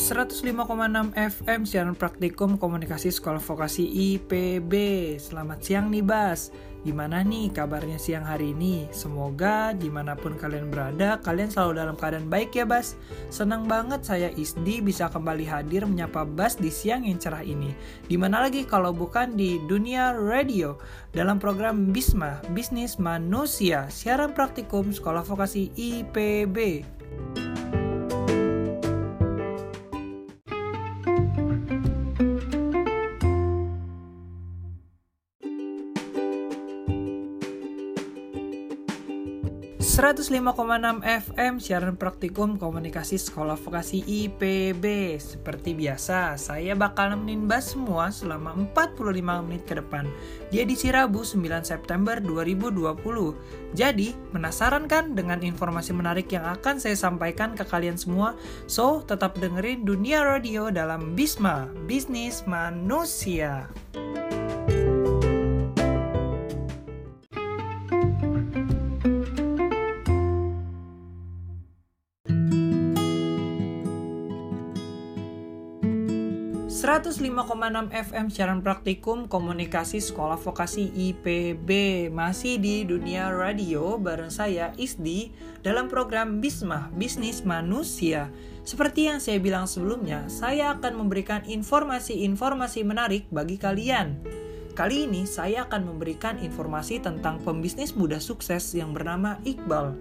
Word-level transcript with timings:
105,6 0.00 1.12
FM 1.12 1.68
siaran 1.68 1.92
praktikum 1.92 2.56
komunikasi 2.56 3.12
sekolah 3.12 3.36
vokasi 3.36 3.84
IPB 3.84 4.72
Selamat 5.20 5.60
siang 5.60 5.92
nih 5.92 6.00
Bas. 6.00 6.48
Gimana 6.88 7.20
nih 7.20 7.52
kabarnya 7.52 8.00
siang 8.00 8.24
hari 8.24 8.56
ini? 8.56 8.88
Semoga 8.96 9.76
di 9.76 9.92
mana 9.92 10.16
pun 10.16 10.40
kalian 10.40 10.72
berada, 10.72 11.20
kalian 11.20 11.52
selalu 11.52 11.84
dalam 11.84 11.96
keadaan 12.00 12.32
baik 12.32 12.56
ya 12.56 12.64
Bas. 12.64 12.96
Senang 13.28 13.68
banget 13.68 14.00
saya 14.00 14.32
Isdi 14.32 14.80
bisa 14.80 15.12
kembali 15.12 15.44
hadir 15.44 15.84
menyapa 15.84 16.24
Bas 16.24 16.56
di 16.56 16.72
siang 16.72 17.04
yang 17.04 17.20
cerah 17.20 17.44
ini. 17.44 17.76
Di 18.08 18.16
mana 18.16 18.40
lagi 18.40 18.64
kalau 18.64 18.96
bukan 18.96 19.36
di 19.36 19.60
Dunia 19.68 20.16
Radio? 20.16 20.80
Dalam 21.12 21.36
program 21.36 21.92
BISMA, 21.92 22.40
Bisnis 22.56 22.96
Manusia 22.96 23.84
Siaran 23.92 24.32
praktikum 24.32 24.96
sekolah 24.96 25.28
vokasi 25.28 25.68
IPB 25.76 26.88
105,6 39.80 40.44
FM 41.00 41.56
siaran 41.56 41.96
praktikum 41.96 42.60
komunikasi 42.60 43.16
sekolah 43.16 43.56
vokasi 43.56 44.04
IPB 44.04 45.16
Seperti 45.16 45.72
biasa, 45.72 46.36
saya 46.36 46.76
bakal 46.76 47.16
nemenin 47.16 47.48
Bas 47.48 47.72
semua 47.72 48.12
selama 48.12 48.52
45 48.76 49.16
menit 49.40 49.64
ke 49.64 49.80
depan 49.80 50.04
Di 50.52 50.60
edisi 50.60 50.92
Rabu 50.92 51.24
9 51.24 51.64
September 51.64 52.20
2020 52.20 53.72
Jadi, 53.72 54.12
penasaran 54.36 54.84
kan 54.84 55.16
dengan 55.16 55.40
informasi 55.40 55.96
menarik 55.96 56.28
yang 56.28 56.44
akan 56.44 56.76
saya 56.76 57.00
sampaikan 57.00 57.56
ke 57.56 57.64
kalian 57.64 57.96
semua? 57.96 58.36
So, 58.68 59.00
tetap 59.08 59.40
dengerin 59.40 59.88
Dunia 59.88 60.20
Radio 60.20 60.68
dalam 60.68 61.16
Bisma, 61.16 61.72
Bisnis 61.88 62.44
Manusia 62.44 63.72
105,6 77.10 77.90
FM 77.90 78.26
siaran 78.30 78.62
praktikum 78.62 79.26
komunikasi 79.26 79.98
sekolah 79.98 80.38
vokasi 80.38 80.94
IPB 80.94 81.66
masih 82.06 82.62
di 82.62 82.86
dunia 82.86 83.34
radio 83.34 83.98
bareng 83.98 84.30
saya 84.30 84.70
Isdi 84.78 85.34
dalam 85.66 85.90
program 85.90 86.38
Bisma 86.38 86.86
Bisnis 86.94 87.42
Manusia. 87.42 88.30
Seperti 88.62 89.10
yang 89.10 89.18
saya 89.18 89.42
bilang 89.42 89.66
sebelumnya, 89.66 90.22
saya 90.30 90.78
akan 90.78 91.02
memberikan 91.02 91.42
informasi-informasi 91.50 92.86
menarik 92.86 93.26
bagi 93.34 93.58
kalian. 93.58 94.14
Kali 94.78 95.10
ini 95.10 95.26
saya 95.26 95.66
akan 95.66 95.90
memberikan 95.90 96.38
informasi 96.38 97.02
tentang 97.02 97.42
pembisnis 97.42 97.90
muda 97.98 98.22
sukses 98.22 98.70
yang 98.70 98.94
bernama 98.94 99.42
Iqbal. 99.42 99.98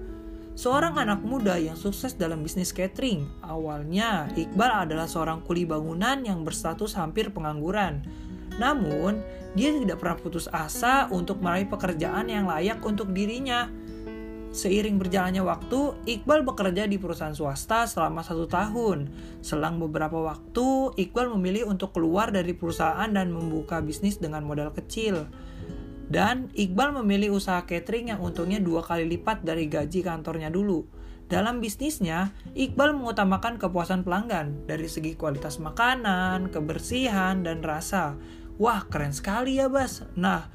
Seorang 0.59 0.99
anak 0.99 1.23
muda 1.23 1.55
yang 1.55 1.79
sukses 1.79 2.19
dalam 2.19 2.43
bisnis 2.43 2.75
catering. 2.75 3.23
Awalnya, 3.39 4.27
Iqbal 4.35 4.91
adalah 4.91 5.07
seorang 5.07 5.39
kuli 5.47 5.63
bangunan 5.63 6.19
yang 6.19 6.43
berstatus 6.43 6.99
hampir 6.99 7.31
pengangguran. 7.31 8.03
Namun, 8.59 9.23
dia 9.55 9.71
tidak 9.71 10.03
pernah 10.03 10.19
putus 10.19 10.52
asa 10.52 11.07
untuk 11.15 11.39
meraih 11.39 11.63
pekerjaan 11.63 12.27
yang 12.27 12.43
layak 12.43 12.83
untuk 12.83 13.15
dirinya. 13.15 13.71
Seiring 14.52 14.99
berjalannya 14.99 15.47
waktu, 15.47 15.95
Iqbal 16.03 16.43
bekerja 16.43 16.91
di 16.91 16.99
perusahaan 16.99 17.31
swasta 17.31 17.87
selama 17.87 18.19
satu 18.19 18.43
tahun. 18.43 19.07
Selang 19.39 19.80
beberapa 19.80 20.19
waktu, 20.19 20.91
Iqbal 20.99 21.31
memilih 21.39 21.71
untuk 21.71 21.95
keluar 21.95 22.35
dari 22.35 22.52
perusahaan 22.52 23.07
dan 23.07 23.31
membuka 23.31 23.80
bisnis 23.80 24.19
dengan 24.19 24.43
modal 24.43 24.75
kecil. 24.75 25.23
Dan 26.09 26.49
Iqbal 26.58 26.97
memilih 26.97 27.37
usaha 27.37 27.61
catering 27.70 28.09
yang 28.09 28.20
untungnya 28.20 28.58
dua 28.58 28.81
kali 28.81 29.05
lipat 29.05 29.45
dari 29.45 29.70
gaji 29.70 30.02
kantornya 30.02 30.49
dulu. 30.49 30.89
Dalam 31.30 31.61
bisnisnya, 31.61 32.33
Iqbal 32.58 32.97
mengutamakan 32.97 33.61
kepuasan 33.61 34.02
pelanggan 34.02 34.65
dari 34.65 34.89
segi 34.89 35.14
kualitas 35.14 35.61
makanan, 35.61 36.49
kebersihan, 36.49 37.45
dan 37.45 37.61
rasa. 37.61 38.17
Wah, 38.58 38.89
keren 38.89 39.14
sekali 39.14 39.61
ya, 39.61 39.69
Bas. 39.69 40.02
Nah, 40.17 40.49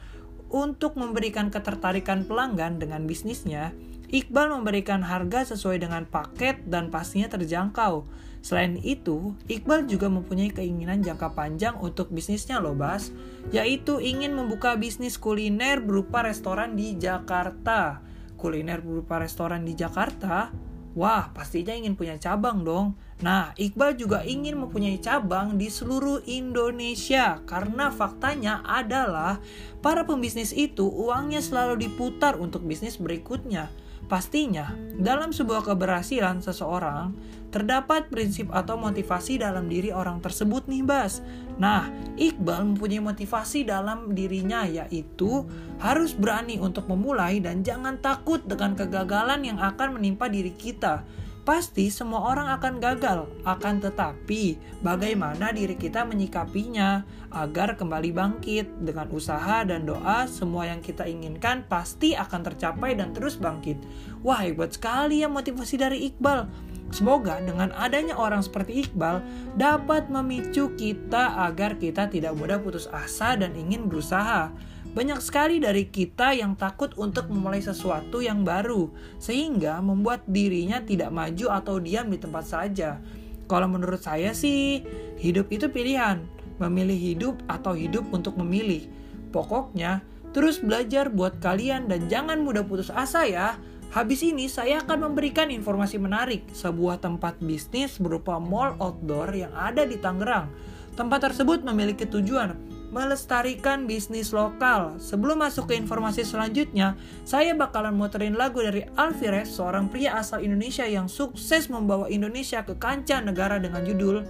untuk 0.50 0.98
memberikan 0.98 1.54
ketertarikan 1.54 2.26
pelanggan 2.26 2.82
dengan 2.82 3.06
bisnisnya, 3.06 3.70
Iqbal 4.14 4.54
memberikan 4.54 5.02
harga 5.02 5.42
sesuai 5.42 5.82
dengan 5.82 6.06
paket 6.06 6.62
dan 6.70 6.86
pastinya 6.86 7.26
terjangkau. 7.26 8.06
Selain 8.46 8.78
itu, 8.78 9.34
Iqbal 9.50 9.90
juga 9.90 10.06
mempunyai 10.06 10.54
keinginan 10.54 11.02
jangka 11.02 11.34
panjang 11.34 11.74
untuk 11.82 12.14
bisnisnya 12.14 12.62
loh 12.62 12.78
Bas, 12.78 13.10
yaitu 13.50 13.98
ingin 13.98 14.38
membuka 14.38 14.78
bisnis 14.78 15.18
kuliner 15.18 15.82
berupa 15.82 16.22
restoran 16.22 16.78
di 16.78 16.94
Jakarta. 16.94 18.06
Kuliner 18.38 18.86
berupa 18.86 19.18
restoran 19.18 19.66
di 19.66 19.74
Jakarta? 19.74 20.54
Wah, 20.94 21.34
pastinya 21.34 21.74
ingin 21.74 21.98
punya 21.98 22.14
cabang 22.14 22.62
dong. 22.62 22.94
Nah, 23.18 23.50
Iqbal 23.58 23.98
juga 23.98 24.22
ingin 24.22 24.54
mempunyai 24.62 25.02
cabang 25.02 25.58
di 25.58 25.66
seluruh 25.66 26.22
Indonesia 26.22 27.42
karena 27.50 27.90
faktanya 27.90 28.62
adalah 28.62 29.42
para 29.82 30.06
pembisnis 30.06 30.54
itu 30.54 30.86
uangnya 30.86 31.42
selalu 31.42 31.90
diputar 31.90 32.38
untuk 32.38 32.62
bisnis 32.62 32.94
berikutnya. 32.94 33.74
Pastinya, 34.04 34.68
dalam 35.00 35.32
sebuah 35.32 35.64
keberhasilan 35.64 36.44
seseorang, 36.44 37.16
terdapat 37.48 38.10
prinsip 38.10 38.50
atau 38.50 38.76
motivasi 38.76 39.40
dalam 39.40 39.70
diri 39.70 39.94
orang 39.94 40.20
tersebut 40.20 40.66
nih 40.68 40.84
Bas. 40.84 41.24
Nah, 41.56 41.86
Iqbal 42.18 42.74
mempunyai 42.74 43.00
motivasi 43.00 43.64
dalam 43.64 44.12
dirinya 44.12 44.66
yaitu 44.66 45.46
harus 45.78 46.12
berani 46.12 46.58
untuk 46.60 46.90
memulai 46.90 47.38
dan 47.38 47.62
jangan 47.62 48.02
takut 48.02 48.42
dengan 48.44 48.74
kegagalan 48.74 49.46
yang 49.46 49.58
akan 49.62 49.96
menimpa 49.96 50.26
diri 50.26 50.52
kita. 50.52 51.06
Pasti 51.44 51.92
semua 51.92 52.24
orang 52.32 52.48
akan 52.56 52.80
gagal, 52.80 53.28
akan 53.44 53.84
tetapi 53.84 54.56
bagaimana 54.80 55.52
diri 55.52 55.76
kita 55.76 56.00
menyikapinya 56.08 57.04
agar 57.28 57.76
kembali 57.76 58.16
bangkit 58.16 58.80
dengan 58.80 59.12
usaha 59.12 59.60
dan 59.68 59.84
doa 59.84 60.24
semua 60.24 60.72
yang 60.72 60.80
kita 60.80 61.04
inginkan 61.04 61.68
pasti 61.68 62.16
akan 62.16 62.48
tercapai 62.48 62.96
dan 62.96 63.12
terus 63.12 63.36
bangkit. 63.36 63.76
Wah 64.24 64.40
hebat 64.40 64.72
sekali 64.72 65.20
ya 65.20 65.28
motivasi 65.28 65.76
dari 65.76 66.08
Iqbal. 66.08 66.48
Semoga 66.88 67.36
dengan 67.44 67.76
adanya 67.76 68.16
orang 68.16 68.40
seperti 68.40 68.88
Iqbal 68.88 69.20
dapat 69.60 70.08
memicu 70.08 70.72
kita 70.80 71.44
agar 71.44 71.76
kita 71.76 72.08
tidak 72.08 72.32
mudah 72.40 72.56
putus 72.56 72.88
asa 72.88 73.36
dan 73.36 73.52
ingin 73.52 73.84
berusaha. 73.92 74.48
Banyak 74.94 75.18
sekali 75.18 75.58
dari 75.58 75.90
kita 75.90 76.38
yang 76.38 76.54
takut 76.54 76.94
untuk 76.94 77.26
memulai 77.26 77.58
sesuatu 77.58 78.22
yang 78.22 78.46
baru, 78.46 78.94
sehingga 79.18 79.82
membuat 79.82 80.22
dirinya 80.30 80.78
tidak 80.78 81.10
maju 81.10 81.50
atau 81.50 81.82
diam 81.82 82.06
di 82.06 82.18
tempat 82.22 82.46
saja. 82.46 83.02
Kalau 83.50 83.66
menurut 83.66 83.98
saya 83.98 84.30
sih, 84.30 84.86
hidup 85.18 85.50
itu 85.50 85.66
pilihan, 85.66 86.22
memilih 86.62 86.94
hidup 86.94 87.34
atau 87.50 87.74
hidup 87.74 88.06
untuk 88.14 88.38
memilih. 88.38 88.86
Pokoknya, 89.34 89.98
terus 90.30 90.62
belajar 90.62 91.10
buat 91.10 91.42
kalian 91.42 91.90
dan 91.90 92.06
jangan 92.06 92.46
mudah 92.46 92.62
putus 92.62 92.94
asa 92.94 93.26
ya. 93.26 93.58
Habis 93.90 94.22
ini 94.22 94.46
saya 94.46 94.78
akan 94.86 95.10
memberikan 95.10 95.50
informasi 95.50 95.98
menarik, 95.98 96.46
sebuah 96.54 97.02
tempat 97.02 97.42
bisnis 97.42 97.98
berupa 97.98 98.38
mall 98.38 98.78
outdoor 98.78 99.34
yang 99.34 99.50
ada 99.58 99.82
di 99.82 99.98
Tangerang. 99.98 100.54
Tempat 100.94 101.34
tersebut 101.34 101.66
memiliki 101.66 102.06
tujuan 102.06 102.73
melestarikan 102.94 103.90
bisnis 103.90 104.30
lokal. 104.30 104.94
Sebelum 105.02 105.42
masuk 105.42 105.66
ke 105.66 105.74
informasi 105.74 106.22
selanjutnya, 106.22 106.94
saya 107.26 107.50
bakalan 107.58 107.98
muterin 107.98 108.38
lagu 108.38 108.62
dari 108.62 108.86
Alvarez, 108.94 109.50
seorang 109.50 109.90
pria 109.90 110.14
asal 110.14 110.46
Indonesia 110.46 110.86
yang 110.86 111.10
sukses 111.10 111.66
membawa 111.66 112.06
Indonesia 112.06 112.62
ke 112.62 112.78
kancah 112.78 113.18
negara 113.26 113.58
dengan 113.58 113.82
judul 113.82 114.22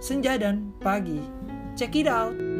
Senja 0.00 0.40
dan 0.40 0.72
Pagi. 0.80 1.20
Check 1.76 1.92
it 1.92 2.08
out! 2.08 2.55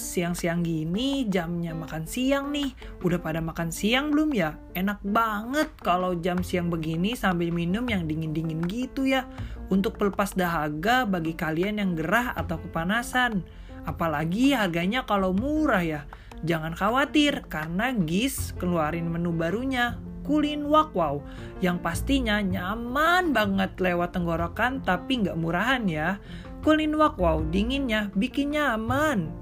Siang-siang 0.00 0.64
gini 0.64 1.28
jamnya 1.28 1.76
makan 1.76 2.08
siang 2.08 2.54
nih. 2.54 2.72
Udah 3.04 3.20
pada 3.20 3.44
makan 3.44 3.68
siang 3.68 4.12
belum 4.12 4.32
ya? 4.32 4.56
Enak 4.72 5.04
banget 5.04 5.68
kalau 5.80 6.16
jam 6.16 6.40
siang 6.40 6.72
begini 6.72 7.12
sambil 7.12 7.52
minum 7.52 7.84
yang 7.88 8.08
dingin-dingin 8.08 8.64
gitu 8.68 9.04
ya. 9.04 9.28
Untuk 9.68 10.00
pelepas 10.00 10.32
dahaga 10.32 11.04
bagi 11.04 11.36
kalian 11.36 11.80
yang 11.80 11.92
gerah 11.96 12.32
atau 12.36 12.60
kepanasan. 12.60 13.44
Apalagi 13.84 14.54
harganya 14.54 15.04
kalau 15.04 15.34
murah 15.36 15.82
ya. 15.82 16.00
Jangan 16.42 16.74
khawatir 16.74 17.46
karena 17.46 17.94
GIS 17.94 18.54
keluarin 18.58 19.06
menu 19.06 19.30
barunya 19.30 19.98
Kulin 20.22 20.70
Wow 20.70 21.22
yang 21.58 21.82
pastinya 21.82 22.38
nyaman 22.38 23.34
banget 23.34 23.74
lewat 23.78 24.14
tenggorokan 24.14 24.82
tapi 24.86 25.22
nggak 25.22 25.38
murahan 25.38 25.82
ya. 25.86 26.22
Kulin 26.62 26.94
Wow 26.94 27.42
dinginnya 27.50 28.14
bikin 28.14 28.54
nyaman. 28.54 29.41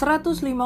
105,6 0.00 0.64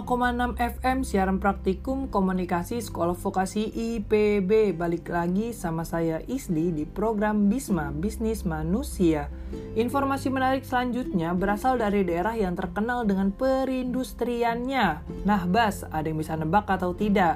FM 0.63 1.03
siaran 1.03 1.43
praktikum 1.43 2.07
komunikasi 2.07 2.79
Sekolah 2.79 3.19
Vokasi 3.19 3.67
IPB 3.67 4.79
Balik 4.79 5.11
lagi 5.11 5.51
sama 5.51 5.83
saya 5.83 6.23
Isdi 6.23 6.71
di 6.71 6.87
program 6.87 7.51
Bisma 7.51 7.91
Bisnis 7.91 8.47
Manusia. 8.47 9.27
Informasi 9.75 10.31
menarik 10.31 10.63
selanjutnya 10.63 11.35
berasal 11.35 11.83
dari 11.83 12.07
daerah 12.07 12.39
yang 12.39 12.55
terkenal 12.55 13.03
dengan 13.11 13.35
perindustriannya. 13.35 15.03
Nah 15.27 15.43
Bas, 15.51 15.83
ada 15.83 16.07
yang 16.07 16.23
bisa 16.23 16.39
nebak 16.39 16.71
atau 16.71 16.95
tidak? 16.95 17.35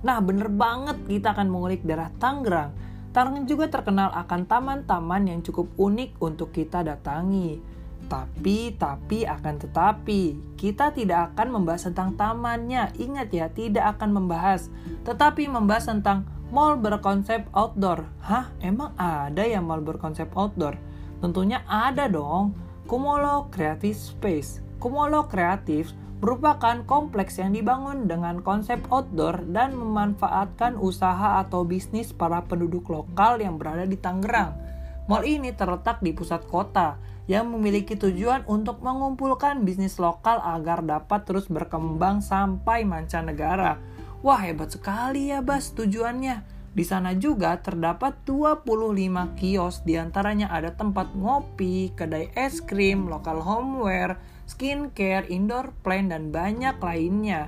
Nah 0.00 0.24
bener 0.24 0.48
banget 0.48 0.96
kita 1.04 1.36
akan 1.36 1.52
mengulik 1.52 1.84
daerah 1.84 2.08
Tangerang. 2.16 2.72
Tangerang 3.12 3.44
juga 3.44 3.68
terkenal 3.68 4.16
akan 4.16 4.48
taman-taman 4.48 5.28
yang 5.28 5.44
cukup 5.44 5.68
unik 5.76 6.24
untuk 6.24 6.56
kita 6.56 6.80
datangi 6.80 7.74
tapi, 8.06 8.76
tapi 8.76 9.24
akan 9.24 9.60
tetapi, 9.60 10.54
kita 10.54 10.94
tidak 10.94 11.32
akan 11.32 11.60
membahas 11.60 11.90
tentang 11.90 12.14
tamannya. 12.14 12.94
Ingat 12.96 13.28
ya, 13.34 13.46
tidak 13.50 13.98
akan 13.98 14.14
membahas. 14.14 14.68
Tetapi 15.02 15.48
membahas 15.48 15.90
tentang 15.90 16.28
mall 16.54 16.78
berkonsep 16.78 17.48
outdoor. 17.50 18.06
Hah, 18.22 18.52
emang 18.62 18.94
ada 18.94 19.42
ya 19.42 19.58
mall 19.58 19.82
berkonsep 19.82 20.30
outdoor? 20.38 20.78
Tentunya 21.18 21.64
ada 21.64 22.06
dong. 22.06 22.54
Kumolo 22.84 23.48
Creative 23.48 23.96
Space. 23.96 24.60
Kumolo 24.76 25.24
Creative 25.26 25.88
merupakan 26.24 26.80
kompleks 26.88 27.36
yang 27.36 27.52
dibangun 27.52 28.08
dengan 28.08 28.40
konsep 28.40 28.80
outdoor 28.88 29.44
dan 29.52 29.76
memanfaatkan 29.76 30.80
usaha 30.80 31.40
atau 31.44 31.68
bisnis 31.68 32.16
para 32.16 32.40
penduduk 32.44 32.88
lokal 32.88 33.40
yang 33.40 33.60
berada 33.60 33.84
di 33.84 34.00
Tangerang. 34.00 34.56
Mall 35.04 35.28
ini 35.28 35.52
terletak 35.52 36.00
di 36.00 36.16
pusat 36.16 36.48
kota 36.48 36.96
yang 37.24 37.48
memiliki 37.48 37.96
tujuan 37.96 38.44
untuk 38.44 38.84
mengumpulkan 38.84 39.64
bisnis 39.64 39.96
lokal 39.96 40.44
agar 40.44 40.84
dapat 40.84 41.24
terus 41.24 41.48
berkembang 41.48 42.20
sampai 42.20 42.84
mancanegara. 42.84 43.80
Wah 44.20 44.40
hebat 44.40 44.72
sekali 44.72 45.32
ya 45.32 45.40
Bas 45.40 45.72
tujuannya. 45.72 46.44
Di 46.74 46.82
sana 46.82 47.14
juga 47.14 47.54
terdapat 47.62 48.26
25 48.26 49.38
kios, 49.38 49.86
di 49.86 49.94
antaranya 49.94 50.50
ada 50.50 50.74
tempat 50.74 51.14
ngopi, 51.14 51.94
kedai 51.94 52.34
es 52.34 52.58
krim, 52.58 53.06
lokal 53.06 53.38
homeware, 53.38 54.18
skincare, 54.50 55.30
indoor 55.30 55.70
plant, 55.86 56.10
dan 56.10 56.34
banyak 56.34 56.74
lainnya. 56.82 57.46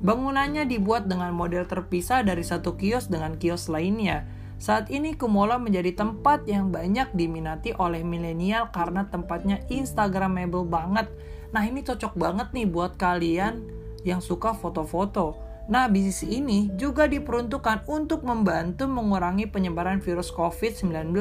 Bangunannya 0.00 0.64
dibuat 0.64 1.04
dengan 1.04 1.36
model 1.36 1.68
terpisah 1.68 2.24
dari 2.24 2.40
satu 2.40 2.80
kios 2.80 3.12
dengan 3.12 3.36
kios 3.36 3.68
lainnya. 3.68 4.24
Saat 4.62 4.94
ini 4.94 5.18
Kumola 5.18 5.58
menjadi 5.58 5.90
tempat 5.90 6.46
yang 6.46 6.70
banyak 6.70 7.10
diminati 7.18 7.74
oleh 7.74 8.06
milenial 8.06 8.70
karena 8.70 9.10
tempatnya 9.10 9.58
instagramable 9.66 10.62
banget. 10.70 11.10
Nah 11.50 11.66
ini 11.66 11.82
cocok 11.82 12.14
banget 12.14 12.54
nih 12.54 12.70
buat 12.70 12.94
kalian 12.94 13.66
yang 14.06 14.22
suka 14.22 14.54
foto-foto. 14.54 15.34
Nah, 15.66 15.86
bisnis 15.86 16.26
ini 16.26 16.70
juga 16.74 17.06
diperuntukkan 17.06 17.86
untuk 17.90 18.26
membantu 18.26 18.86
mengurangi 18.90 19.46
penyebaran 19.46 20.02
virus 20.02 20.30
COVID-19. 20.34 21.14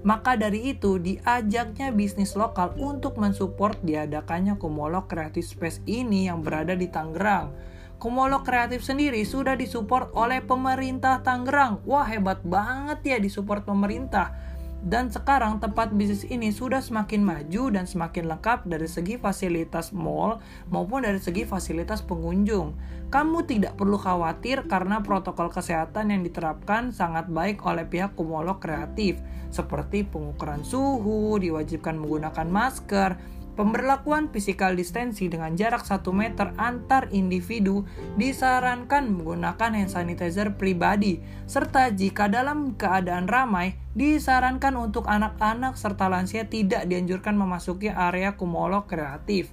Maka 0.00 0.36
dari 0.36 0.72
itu, 0.72 0.96
diajaknya 1.00 1.92
bisnis 1.92 2.32
lokal 2.36 2.76
untuk 2.80 3.16
mensupport 3.20 3.76
diadakannya 3.80 4.56
Kumolo 4.56 5.04
Creative 5.04 5.44
Space 5.44 5.80
ini 5.84 6.28
yang 6.28 6.44
berada 6.44 6.76
di 6.76 6.88
Tangerang. 6.88 7.52
Kumolo 8.00 8.40
Kreatif 8.40 8.80
sendiri 8.80 9.20
sudah 9.28 9.60
disupport 9.60 10.08
oleh 10.16 10.40
pemerintah 10.40 11.20
Tangerang. 11.20 11.84
Wah 11.84 12.08
hebat 12.08 12.40
banget 12.40 13.04
ya 13.04 13.18
disupport 13.20 13.60
pemerintah. 13.60 14.32
Dan 14.80 15.12
sekarang 15.12 15.60
tempat 15.60 15.92
bisnis 15.92 16.24
ini 16.24 16.48
sudah 16.48 16.80
semakin 16.80 17.20
maju 17.20 17.68
dan 17.68 17.84
semakin 17.84 18.32
lengkap 18.32 18.64
dari 18.64 18.88
segi 18.88 19.20
fasilitas 19.20 19.92
mall 19.92 20.40
maupun 20.72 21.04
dari 21.04 21.20
segi 21.20 21.44
fasilitas 21.44 22.00
pengunjung. 22.00 22.72
Kamu 23.12 23.44
tidak 23.44 23.76
perlu 23.76 24.00
khawatir 24.00 24.64
karena 24.64 25.04
protokol 25.04 25.52
kesehatan 25.52 26.08
yang 26.08 26.24
diterapkan 26.24 26.96
sangat 26.96 27.28
baik 27.28 27.60
oleh 27.68 27.84
pihak 27.84 28.16
Kumolo 28.16 28.56
Kreatif, 28.56 29.20
seperti 29.52 30.08
pengukuran 30.08 30.64
suhu, 30.64 31.36
diwajibkan 31.36 32.00
menggunakan 32.00 32.48
masker, 32.48 33.20
Pemberlakuan 33.60 34.32
physical 34.32 34.72
distancing 34.72 35.28
dengan 35.28 35.52
jarak 35.52 35.84
1 35.84 36.00
meter 36.16 36.56
antar 36.56 37.12
individu 37.12 37.84
disarankan 38.16 39.12
menggunakan 39.12 39.76
hand 39.76 39.92
sanitizer 39.92 40.56
pribadi, 40.56 41.20
serta 41.44 41.92
jika 41.92 42.32
dalam 42.32 42.72
keadaan 42.72 43.28
ramai, 43.28 43.76
disarankan 43.92 44.80
untuk 44.80 45.04
anak-anak 45.04 45.76
serta 45.76 46.08
lansia 46.08 46.48
tidak 46.48 46.88
dianjurkan 46.88 47.36
memasuki 47.36 47.92
area 47.92 48.32
kumolo 48.32 48.88
kreatif. 48.88 49.52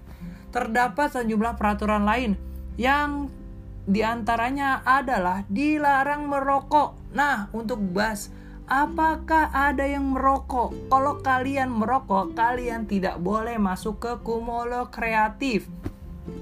Terdapat 0.56 1.12
sejumlah 1.12 1.60
peraturan 1.60 2.08
lain 2.08 2.40
yang 2.80 3.28
di 3.84 4.08
antaranya 4.08 4.88
adalah 4.88 5.44
dilarang 5.52 6.32
merokok. 6.32 7.12
Nah, 7.12 7.52
untuk 7.52 7.84
bus 7.84 8.32
Apakah 8.68 9.48
ada 9.56 9.88
yang 9.88 10.12
merokok? 10.12 10.92
Kalau 10.92 11.24
kalian 11.24 11.72
merokok, 11.72 12.36
kalian 12.36 12.84
tidak 12.84 13.16
boleh 13.16 13.56
masuk 13.56 13.96
ke 14.04 14.12
Kumolo 14.20 14.92
Kreatif. 14.92 15.72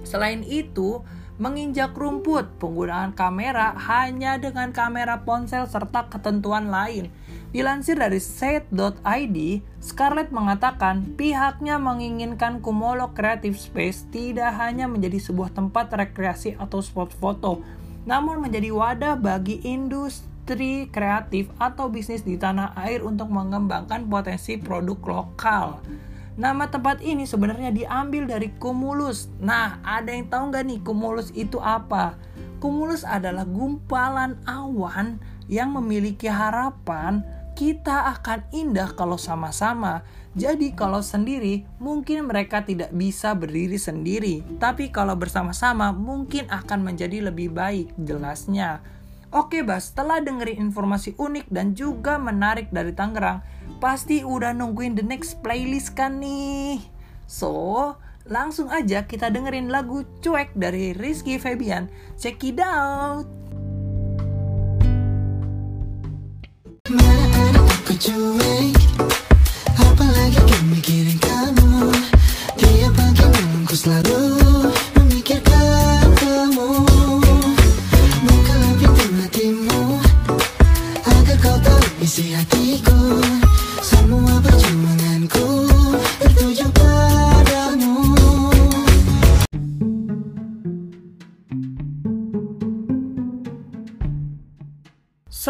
Selain 0.02 0.42
itu, 0.42 1.06
menginjak 1.38 1.94
rumput, 1.94 2.50
penggunaan 2.58 3.14
kamera 3.14 3.78
hanya 3.78 4.42
dengan 4.42 4.74
kamera 4.74 5.22
ponsel 5.22 5.70
serta 5.70 6.10
ketentuan 6.10 6.74
lain. 6.74 7.14
Dilansir 7.54 8.02
dari 8.02 8.18
set.id, 8.18 9.38
Scarlett 9.78 10.34
mengatakan 10.34 11.06
pihaknya 11.14 11.78
menginginkan 11.78 12.58
Kumolo 12.58 13.14
Creative 13.14 13.54
Space 13.54 14.02
tidak 14.10 14.50
hanya 14.58 14.90
menjadi 14.90 15.22
sebuah 15.22 15.54
tempat 15.54 15.94
rekreasi 15.94 16.58
atau 16.58 16.82
spot 16.82 17.14
foto, 17.14 17.62
namun 18.10 18.42
menjadi 18.42 18.74
wadah 18.74 19.14
bagi 19.14 19.62
industri 19.62 20.34
industri 20.46 20.86
kreatif 20.94 21.50
atau 21.58 21.90
bisnis 21.90 22.22
di 22.22 22.38
tanah 22.38 22.78
air 22.78 23.02
untuk 23.02 23.34
mengembangkan 23.34 24.06
potensi 24.06 24.62
produk 24.62 25.02
lokal. 25.02 25.82
Nama 26.38 26.70
tempat 26.70 27.02
ini 27.02 27.26
sebenarnya 27.26 27.74
diambil 27.74 28.30
dari 28.30 28.54
Cumulus. 28.62 29.26
Nah, 29.42 29.82
ada 29.82 30.14
yang 30.14 30.30
tahu 30.30 30.54
nggak 30.54 30.64
nih 30.70 30.80
Cumulus 30.86 31.34
itu 31.34 31.58
apa? 31.58 32.14
Cumulus 32.62 33.02
adalah 33.02 33.42
gumpalan 33.42 34.38
awan 34.46 35.18
yang 35.50 35.74
memiliki 35.74 36.30
harapan 36.30 37.26
kita 37.58 38.14
akan 38.14 38.46
indah 38.54 38.94
kalau 38.94 39.18
sama-sama. 39.18 40.06
Jadi 40.38 40.78
kalau 40.78 41.02
sendiri 41.02 41.66
mungkin 41.82 42.30
mereka 42.30 42.62
tidak 42.62 42.94
bisa 42.94 43.34
berdiri 43.34 43.82
sendiri, 43.82 44.46
tapi 44.62 44.94
kalau 44.94 45.18
bersama-sama 45.18 45.90
mungkin 45.90 46.46
akan 46.54 46.86
menjadi 46.86 47.34
lebih 47.34 47.50
baik 47.50 47.98
jelasnya. 47.98 48.86
Oke 49.36 49.68
Bas, 49.68 49.92
setelah 49.92 50.24
dengerin 50.24 50.72
informasi 50.72 51.12
unik 51.20 51.52
dan 51.52 51.76
juga 51.76 52.16
menarik 52.16 52.72
dari 52.72 52.96
Tangerang, 52.96 53.44
pasti 53.84 54.24
udah 54.24 54.56
nungguin 54.56 54.96
the 54.96 55.04
next 55.04 55.44
playlist 55.44 55.92
kan 55.92 56.24
nih. 56.24 56.80
So, 57.28 58.00
langsung 58.32 58.72
aja 58.72 59.04
kita 59.04 59.28
dengerin 59.28 59.68
lagu 59.68 60.08
Cuek 60.24 60.56
dari 60.56 60.96
Rizky 60.96 61.36
Febian. 61.36 61.92
Check 62.16 62.48
it 62.48 62.64
out! 62.64 63.28
Apalagi 69.76 70.40
kamu 70.48 70.80
Tiap 72.56 72.92
pagi 72.96 74.45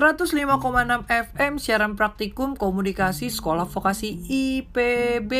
seratus 0.05 0.37
lima 0.37 0.61
...105,6 0.61 1.09
FM 1.09 1.53
siaran 1.57 1.93
praktikum 1.97 2.53
komunikasi 2.53 3.33
sekolah 3.33 3.65
vokasi 3.65 4.21
IPB. 4.27 5.31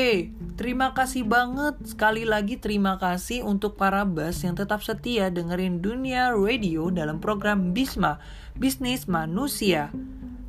Terima 0.57 0.89
kasih 0.97 1.21
banget 1.21 1.77
sekali 1.85 2.25
lagi 2.25 2.57
terima 2.57 2.97
kasih 2.97 3.45
untuk 3.45 3.77
para 3.77 4.01
bus 4.09 4.41
yang 4.41 4.57
tetap 4.57 4.81
setia 4.81 5.29
dengerin 5.29 5.85
Dunia 5.85 6.33
Radio 6.33 6.89
dalam 6.89 7.21
program 7.21 7.77
Bisma, 7.77 8.17
Bisnis 8.57 9.05
Manusia. 9.05 9.93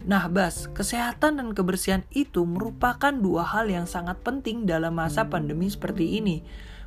Nah, 0.07 0.31
Bas, 0.31 0.71
kesehatan 0.71 1.43
dan 1.43 1.51
kebersihan 1.51 2.07
itu 2.15 2.47
merupakan 2.47 3.11
dua 3.11 3.43
hal 3.43 3.67
yang 3.67 3.91
sangat 3.91 4.23
penting 4.23 4.63
dalam 4.63 4.95
masa 4.95 5.27
pandemi 5.27 5.67
seperti 5.67 6.23
ini 6.23 6.47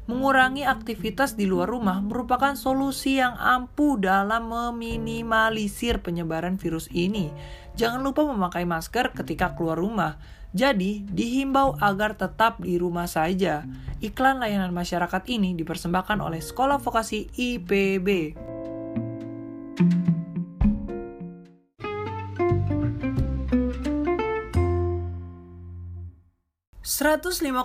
mengurangi 0.09 0.65
aktivitas 0.65 1.37
di 1.37 1.45
luar 1.45 1.69
rumah 1.69 2.01
merupakan 2.01 2.57
solusi 2.57 3.21
yang 3.21 3.37
ampuh 3.37 4.01
dalam 4.01 4.49
meminimalisir 4.49 6.01
penyebaran 6.01 6.57
virus 6.57 6.89
ini. 6.89 7.29
Jangan 7.77 8.01
lupa 8.01 8.25
memakai 8.25 8.65
masker 8.65 9.13
ketika 9.13 9.53
keluar 9.53 9.77
rumah. 9.77 10.17
Jadi, 10.49 11.05
dihimbau 11.05 11.77
agar 11.77 12.17
tetap 12.17 12.57
di 12.57 12.81
rumah 12.81 13.05
saja. 13.05 13.69
Iklan 14.01 14.41
layanan 14.41 14.73
masyarakat 14.73 15.29
ini 15.29 15.53
dipersembahkan 15.53 16.17
oleh 16.25 16.41
Sekolah 16.41 16.81
Vokasi 16.81 17.29
IPB. 17.29 18.33
105,6 26.99 27.55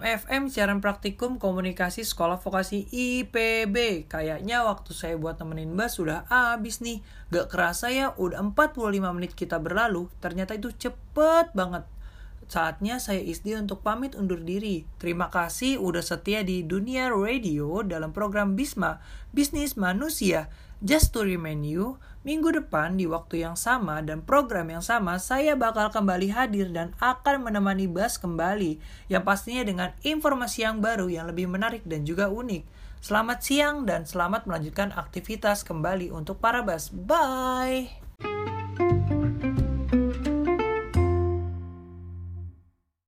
FM 0.00 0.48
siaran 0.48 0.80
praktikum 0.80 1.36
komunikasi 1.36 2.08
sekolah 2.08 2.40
vokasi 2.40 2.88
IPB 2.88 4.08
Kayaknya 4.08 4.64
waktu 4.64 4.96
saya 4.96 5.20
buat 5.20 5.36
temenin 5.36 5.76
Mbak 5.76 5.90
sudah 5.92 6.24
habis 6.32 6.80
nih 6.80 7.04
Gak 7.28 7.52
kerasa 7.52 7.92
ya 7.92 8.16
udah 8.16 8.40
45 8.40 8.88
menit 9.12 9.36
kita 9.36 9.60
berlalu 9.60 10.08
Ternyata 10.24 10.56
itu 10.56 10.72
cepet 10.72 11.52
banget 11.52 11.84
Saatnya 12.48 12.96
saya 12.96 13.20
Isdi 13.20 13.60
untuk 13.60 13.84
pamit 13.84 14.16
undur 14.16 14.40
diri. 14.40 14.88
Terima 14.96 15.28
kasih 15.28 15.76
udah 15.76 16.00
setia 16.00 16.40
di 16.40 16.64
Dunia 16.64 17.12
Radio 17.12 17.84
dalam 17.84 18.16
program 18.16 18.56
Bisma, 18.56 19.04
Bisnis 19.36 19.76
Manusia. 19.76 20.48
Just 20.78 21.10
to 21.18 21.26
remind 21.26 21.66
you, 21.66 21.98
minggu 22.22 22.54
depan 22.54 22.94
di 22.94 23.10
waktu 23.10 23.42
yang 23.42 23.58
sama 23.58 23.98
dan 23.98 24.22
program 24.22 24.70
yang 24.70 24.84
sama 24.84 25.18
saya 25.18 25.58
bakal 25.58 25.90
kembali 25.90 26.30
hadir 26.30 26.70
dan 26.70 26.94
akan 27.02 27.50
menemani 27.50 27.90
Bas 27.90 28.14
kembali. 28.14 28.78
Yang 29.10 29.24
pastinya 29.26 29.66
dengan 29.66 29.90
informasi 30.06 30.62
yang 30.62 30.78
baru 30.78 31.10
yang 31.10 31.26
lebih 31.26 31.50
menarik 31.50 31.82
dan 31.82 32.06
juga 32.06 32.30
unik. 32.30 32.62
Selamat 33.02 33.38
siang 33.42 33.90
dan 33.90 34.06
selamat 34.06 34.46
melanjutkan 34.46 34.94
aktivitas 34.94 35.66
kembali 35.66 36.14
untuk 36.14 36.38
para 36.38 36.62
Bas. 36.62 36.94
Bye! 36.94 37.90